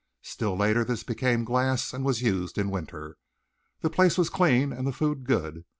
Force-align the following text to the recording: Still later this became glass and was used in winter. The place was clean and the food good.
Still 0.23 0.57
later 0.57 0.83
this 0.83 1.03
became 1.03 1.43
glass 1.43 1.93
and 1.93 2.03
was 2.03 2.23
used 2.23 2.57
in 2.57 2.71
winter. 2.71 3.17
The 3.81 3.91
place 3.91 4.17
was 4.17 4.31
clean 4.31 4.73
and 4.73 4.87
the 4.87 4.91
food 4.91 5.25
good. 5.25 5.63